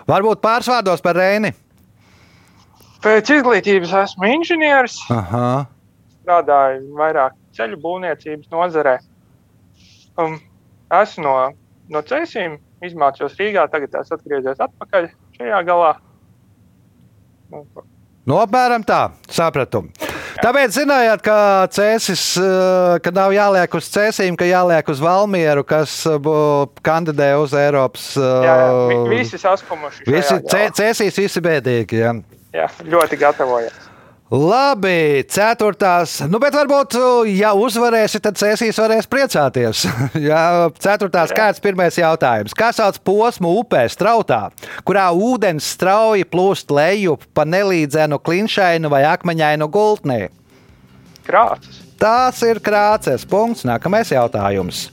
[0.08, 1.52] Varbūt pāris vārdos par Reini.
[3.02, 5.66] Pēc izglītības esmu inženieris, Aha.
[6.20, 8.98] strādāju vairāk ceļu būvniecības nozarē.
[10.18, 10.38] Um,
[10.92, 11.34] esmu no,
[11.92, 15.94] no Cēsīm, izmācījos Rīgā, tagad esmu atgriezies atpakaļ šajā galā.
[17.52, 17.66] Nu,
[18.22, 19.80] Nu, apmēram tā, sapratu.
[20.38, 25.96] Tāpēc zinājāt, ka cēsis, eh, ka nav jāliek uz cēsīm, ka jāliek uz Valmieru, kas
[26.06, 26.28] eh,
[26.86, 28.12] kandidē uz Eiropas.
[28.14, 30.06] jā, jā, eh, vi- visi saskumuši.
[30.06, 31.98] Visi cē- cēsīs, visi bēdīgi.
[31.98, 32.12] Jā.
[32.54, 33.74] Jā, ļoti gatavojas.
[34.32, 36.14] Labi, ceturtās.
[36.24, 36.94] Nu, bet varbūt,
[37.36, 39.82] ja uzvarēsi, tad sesijas varēs priecāties.
[40.28, 42.56] Jā, ceturtās kārtas pirmais jautājums.
[42.56, 44.46] Kā sauc posmu upē strautā,
[44.88, 50.22] kurā ūdens strauji plūst lejup pa nelīdzenu klinšainu vai akmeņainu gultnī?
[51.28, 51.81] Krāsas.
[52.02, 53.22] Tās ir krāces.
[53.30, 53.62] Punkts.
[53.62, 54.88] Nākamais jautājums.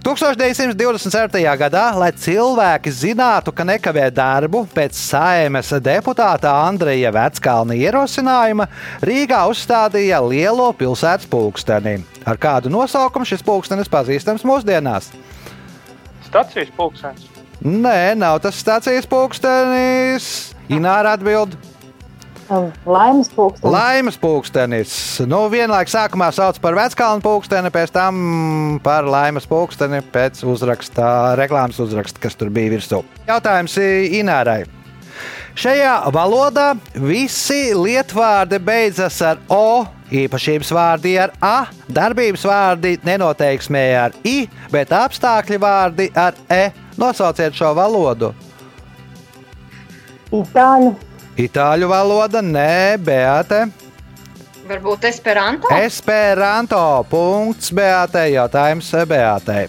[0.00, 1.42] 1927.
[1.60, 8.70] gadā, lai cilvēki zinātu, ka nekavē darbu, pēc saimes deputāta Andreja Veckalna ierosinājuma
[9.04, 11.98] Rīgā uzstādīja lielo pilsētas pulksteni.
[12.24, 15.12] Ar kādu nosaukumu šis pulkstenis pazīstams mūsdienās?
[16.24, 17.28] Stacijas pulkstenis.
[17.60, 20.54] Nē, nav tas stācijas pulkstenis.
[20.72, 21.52] Ināra atbild.
[22.86, 23.72] Laimes pulkstenis.
[23.72, 24.94] Laimes pulkstenis.
[25.26, 31.80] Nu, vienlaikus sākumā sauc par vecālu pulksteni, pēc tam par laimes pulksteni pēc uzraksta, reklāmas
[31.82, 33.02] uzraksta, kas tur bija virsū.
[33.26, 33.74] Jautājums
[34.20, 34.62] Inārai.
[35.56, 44.18] Šajā valodā visi lietvārdi beidzas ar O, īpašības vārdi ar A, darbības vārdi nenoteiksmē ar
[44.28, 46.68] I, bet apstākļu vārdi ar E.
[47.00, 48.34] Nosauciet šo valodu.
[50.36, 50.94] Itāļu.
[51.36, 53.66] Itāļu valoda, nē, Beate.
[54.66, 55.68] Varbūt Esperanto?
[55.70, 56.78] Esperanto.
[57.06, 58.24] Punkts Beatē.
[58.32, 59.68] Jautājums Beatē.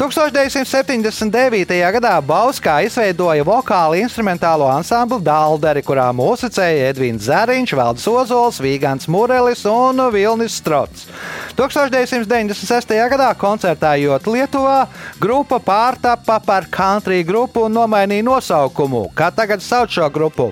[0.00, 1.76] 1979.
[1.94, 9.62] gadā Bauskā izveidoja vokālu instrumentālo ansamblu Dalderi, kurā mūzicēja Edvins Zariņš, Valdis Ozols, Vīgants Murelis
[9.70, 11.06] un Vilnis Strots.
[11.54, 12.96] 1996.
[13.14, 14.80] gadā koncertējot Lietuvā,
[15.22, 19.06] grupa pārtapa par country grupu un nomainīja nosaukumu.
[19.14, 20.50] Kā tagad sauc šo grupu?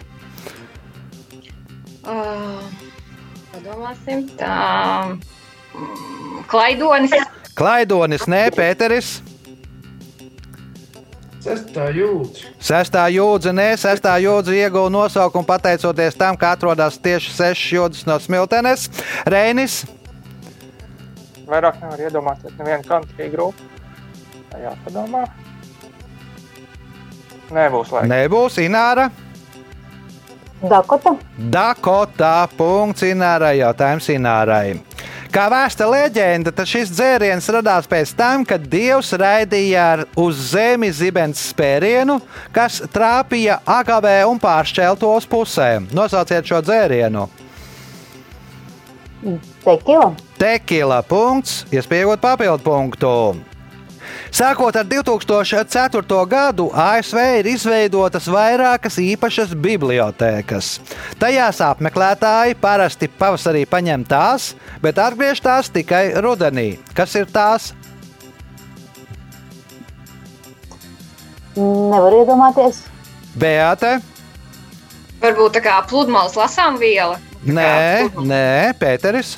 [2.05, 2.63] Uh,
[3.53, 4.25] padomāsim.
[4.41, 5.17] Tā.
[5.75, 7.15] mm, Klaidonis.
[7.59, 9.19] Klaidonis, nē, Pēteris.
[11.41, 12.51] Sestā jūdzi.
[12.61, 18.19] Sestā jūdzi, nē, sestā jūdzi ieguva nosaukumu pateicoties tam, ka atrodas tieši sešas jūdzes no
[18.21, 18.91] smiltenes.
[19.25, 19.83] Reinis,
[21.51, 23.65] Vairāk nevar iedomāties nevienu country grupu.
[24.53, 25.25] Tā jāpadomā.
[27.51, 28.07] Nebūs laika.
[28.13, 29.09] nebūs Ināra.
[30.63, 31.15] Dakota.
[31.37, 32.49] Dakota.
[32.57, 33.57] Punkts Inārai.
[33.61, 34.81] Jautājums Inārai.
[35.31, 41.45] Kā vēsta leģenda, tad šis dzēriens radās pēc tam, kad Dievs raidīja uz zemi zibens
[41.53, 42.17] spērienu,
[42.51, 45.87] kas trāpīja agavē un pāršķeltos pusēm.
[45.95, 47.29] Nosauciet šo dzērienu.
[49.63, 50.11] Tekila.
[50.41, 53.15] Tekila punkts, iespējot papildu punktu.
[54.31, 56.27] Sākot ar 2004.
[56.31, 60.69] gadu, ASV ir izveidotas vairākas īpašas bibliotēkas.
[61.19, 66.79] Tajās apmeklētāji parasti pavasarī paņem tās, bet atgriež tās tikai rudenī.
[66.95, 67.73] Kas ir tās?
[71.59, 72.85] Nevar iedomāties.
[73.35, 73.99] Beate?
[75.21, 77.19] Varbūt tā kā pludmales lasām viela.
[77.45, 79.35] Nē, nē, Pēteris.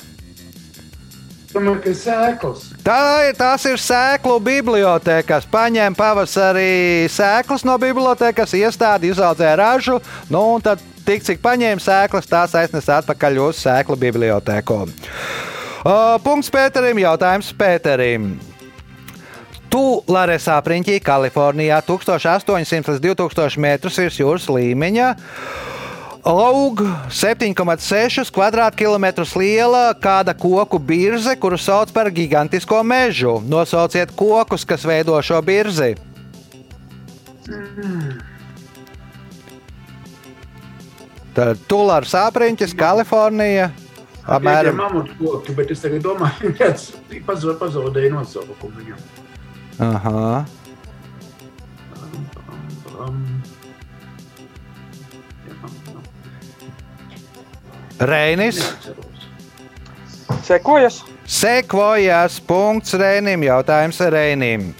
[1.53, 2.72] Domāju, ka sēklas.
[2.83, 5.45] Tā tās ir sēklu bibliotēkas.
[5.47, 12.27] Paņem pavasarī sēklas no bibliotēkas, iestādi izaudzē ražu, nu, un tad tik cik paņēma sēklas,
[12.27, 14.81] tās aiznes atpakaļ uz sēklu bibliotēku.
[14.83, 18.33] Uh, punkts Pēterim, jautājums Pēterim.
[19.71, 25.07] Tularesā priņķī, Kalifornijā, 1800 līdz 2000 metrus virs jūras līmeņa.
[26.23, 26.79] Aug
[27.11, 33.41] 7,6 km2 liela kāda koku birze, kuru sauc par gigantisko mežu.
[33.43, 35.97] Nosauciet kokus, kas veido šo birzi.
[41.35, 43.73] Tad Tulārs apriņķis, Kalifornija.
[44.23, 44.79] Apmēram Apmēram.
[44.79, 46.93] mamutu koki, bet es domāju, ka tas
[47.59, 49.07] pazaudēja nosaukumu viņam.
[49.91, 50.45] Aha.
[58.03, 58.59] Reinis.
[60.43, 61.03] Sekojas.
[61.25, 63.43] Sekvojas punkts Reinim.
[63.47, 64.73] Jautājums Reinim.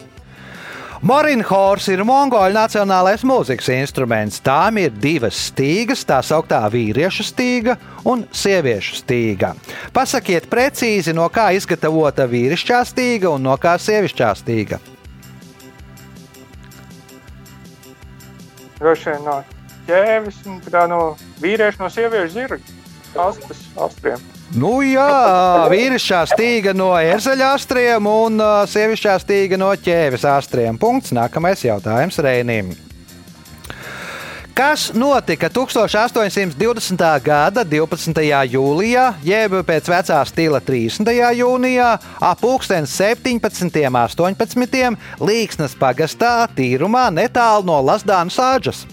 [1.03, 4.39] Morinhors ir mongoļu nacionālais mūzikas instruments.
[4.43, 7.75] Tām ir divas stīgas, tā sauktā vīriešu stīga
[8.07, 9.53] un sieviešu stīga.
[9.95, 14.79] Pasakiet precīzi, no kā izgatavota vīrišķā stīga un no kā sievišķā stīga.
[18.79, 19.41] Droši vien no
[19.87, 20.39] ķēvis,
[20.91, 21.03] no
[21.43, 22.82] vīrieša, no sieviešu zirga.
[23.19, 24.21] Astas, astriem.
[24.53, 25.09] Nu, jā,
[25.71, 30.77] vīrišķā stīga no ērzeļa astriem un ā, sievišķā stīga no ķēves astriem.
[30.77, 31.13] Punkts.
[31.15, 32.73] Nākamais jautājums Reinim.
[34.53, 37.05] Kas notika 1820.
[37.25, 38.21] gada 12.
[38.53, 41.09] jūlijā, jeb pēc vecā stila 30.
[41.39, 41.89] jūnijā,
[42.21, 43.81] ap 17.
[43.89, 44.97] un 18.
[45.25, 48.85] Līksnes pagastā, tīrumā netālu no Lasdānas āģes?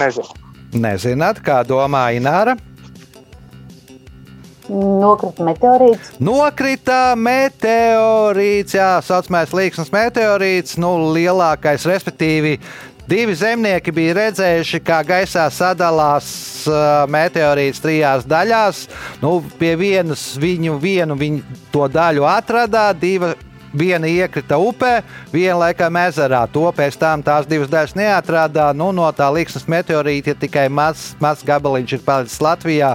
[0.00, 0.42] Nezinu.
[0.72, 2.56] Nezināt, kā domā Ināra?
[4.72, 6.14] Nokrita meteorīts.
[6.22, 12.56] Nokrita meteorīts, jā, tā saucamais līksnes meteorīts, nu, lielākais, respektīvi.
[13.10, 16.28] Divi zemnieki bija redzējuši, kā gaisā sadalās
[16.70, 18.86] uh, meteorīts trijās daļās.
[19.20, 23.34] Nu, pie vienas viņu vienu viņu to daļu atrada, divi
[23.72, 25.00] Viena iekrita upē,
[25.32, 26.42] viena laikam ezerā.
[26.52, 28.68] To pēc tam tās divas daļas neatrādā.
[28.76, 32.94] Nu, no tā līksnes meteorīta tikai mazs maz gabaliņš ir palicis Latvijā.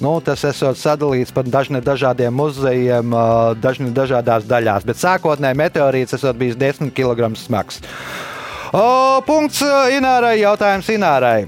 [0.00, 3.12] Nu, tas esot sadalīts pa dažne, dažādiem muzejiem,
[3.60, 4.86] dažne, dažādās daļās.
[4.88, 7.82] Bet sākotnēji meteorīts esot bijis 10 kg smags.
[8.74, 9.60] O, punkts
[9.94, 11.44] Inārai, jautājums Inārai.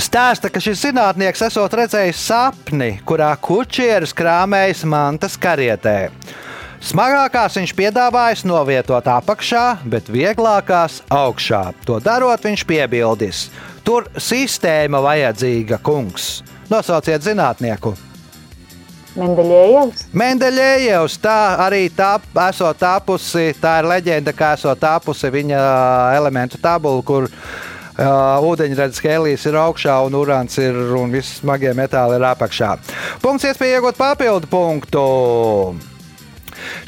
[0.00, 6.08] Stāsta, ka šis zinātnieks esot redzējis sapni, kurā kučieris krāmējas mantas karietē.
[6.82, 11.68] Smagākās viņš piedāvājis novietot apakšā, bet vieglākās augšā.
[11.86, 13.44] To darot, viņš piebildis:
[13.86, 16.40] Tur sistēma vajadzīga, kungs.
[16.72, 17.94] Nosauciet zinātnieku!
[19.12, 20.06] Mendeļējevs.
[20.16, 22.16] Mendeļējevs, tā arī tā
[22.48, 25.60] esot tapusi, tā ir leģenda, kā esot tapusi viņa
[26.16, 27.30] elementu tabula, kur
[27.92, 32.70] Uh, ūdeņradas hēlijas ir augšā, un urāns ir un visi smagie metāli ir apakšā.
[33.20, 35.02] Punkts, iespēja iegūt papildu punktu.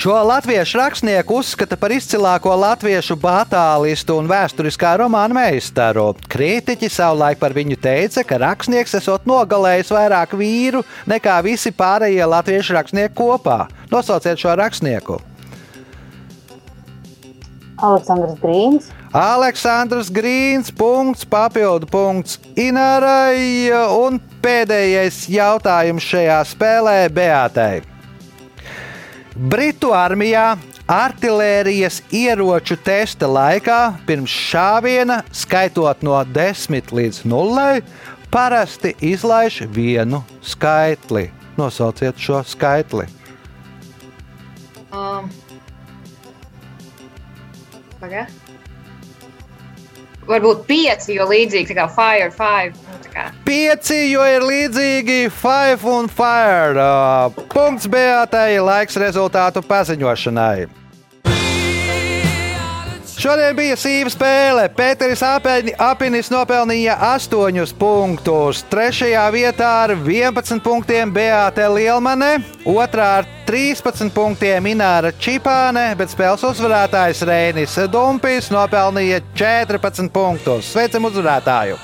[0.00, 6.12] Šo latviešu rakstnieku uzskata par izcilāko latviešu batālistu un vēsturiskā romāna meistaru.
[6.30, 12.78] Kritiķi savulaik par viņu teica, ka rakstnieks esot nogalējis vairāk vīru nekā visi pārējie latviešu
[12.78, 13.64] rakstnieki kopā.
[13.92, 15.20] Nosauciet šo rakstnieku!
[17.84, 18.92] Aleksandrs Grīns.
[19.14, 27.93] Aleksandrs Grīns, punkts, papildu punkts Inārai un pēdējais jautājums šajā spēlē Beatai.
[29.34, 30.54] Britu armijā
[30.86, 37.80] artērijas ieroču testa laikā pirms šāviena, skaitot no 10 līdz 0,
[38.30, 41.32] parasti izlaiž vienu skaitli.
[41.58, 43.08] Nosauciet šo skaitli.
[44.94, 45.26] Um.
[47.98, 48.26] Paga.
[50.24, 52.78] Varbūt pieci, jo līdzīgi kā Fire 5.
[53.44, 56.80] Pieci, jo ir līdzīgi Five un Fire.
[56.80, 60.83] Uh, punkts Beatai, laiks rezultātu paziņošanai.
[63.24, 64.66] Šodien bija sīva spēle.
[64.76, 68.60] Pēteris Apinis nopelnīja 8 punktus.
[68.68, 72.34] Trešajā vietā ar 11 punktiem Beate Lielmane,
[72.68, 80.74] otrā ar 13 punktiem Ināra Čipāne, bet spēles uzvarētājs Rēnis Dumpis nopelnīja 14 punktus.
[80.76, 81.80] Sveicam uzvarētāju!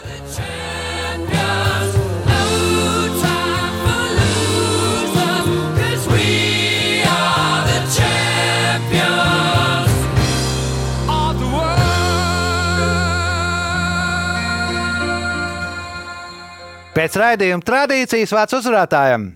[16.90, 19.28] Pēc raidījuma tradīcijas vārds uzvarētājiem.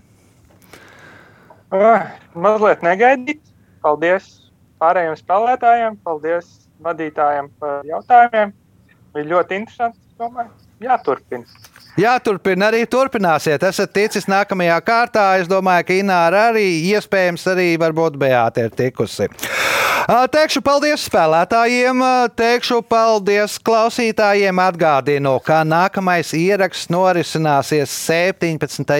[1.75, 3.39] Uh, mazliet negaidīt.
[3.85, 4.27] Paldies
[4.81, 6.49] pārējiem spēlētājiem, paldies
[6.83, 8.51] vadītājiem par jautājumiem.
[9.15, 9.99] Bija ļoti interesanti.
[10.19, 10.51] Domāju,
[10.83, 11.63] jāturpina.
[11.99, 13.63] Jāturpina arī turpināsiet.
[13.63, 15.25] Esat ticis nākamajā kārtā.
[15.39, 19.29] Es domāju, ka Ināra arī iespējams arī varbūt Beāte ir tikusi.
[20.05, 21.97] Teikšu paldies spēlētājiem,
[22.37, 24.59] teikšu paldies klausītājiem.
[24.61, 28.93] Atgādinu, ka nākamais ieraksts norisināsies 17.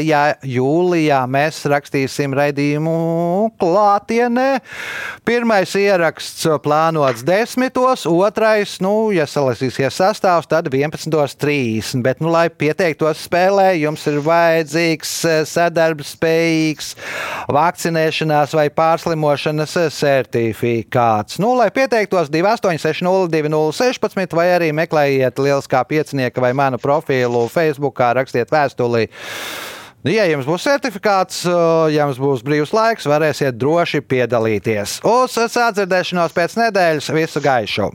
[0.49, 1.19] jūlijā.
[1.29, 2.95] Mēs rakstīsim raidījumu
[3.61, 4.47] klātienē.
[5.29, 7.69] Pirmais ieraksts plānots 10.
[8.09, 12.01] otrais, nu, ja salasīsies sastāvs, tad 11.30.
[12.01, 15.13] Bet, nu, lai pieteiktos spēlē, jums ir vajadzīgs
[15.53, 16.91] sadarbspējīgs
[17.53, 21.39] vakcinēšanās vai pārslimošanas certifikāts kāds.
[21.41, 28.53] Nu, lai pieteiktos 2860, 2016, vai arī meklējiet Lieliskā piecinieka vai manu profilu Facebook, rakstiet
[28.53, 29.07] vēstuli.
[30.05, 34.99] Nu, ja jums būs certifikāts, ja jums būs brīvs laiks, varēsiet droši piedalīties.
[35.09, 37.89] Uz sadzirdēšanos pēc nedēļas visu gaišu!